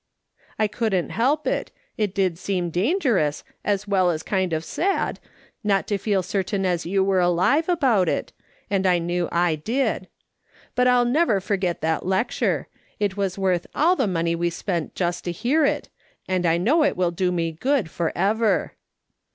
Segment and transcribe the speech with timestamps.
[0.57, 1.69] "I couldn't help it.
[1.95, 5.19] It did seem dangerous, as well as kind of sad,
[5.63, 8.33] not to feel certain as you were alive about it,
[8.67, 10.07] and I knew I did.
[10.73, 12.67] But I'll never forget that lecture:
[12.99, 15.89] it was worth all the money we spent just to hear it,
[16.27, 18.73] and I know it will do me good for ever.